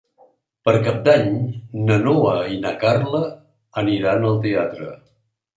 [0.67, 1.27] Per Cap d'Any
[1.89, 3.23] na Noa i na Carla
[3.83, 4.91] aniran al teatre.